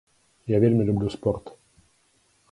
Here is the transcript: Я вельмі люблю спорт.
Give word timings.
Я 0.55 0.61
вельмі 0.63 0.87
люблю 0.87 1.09
спорт. 1.17 1.51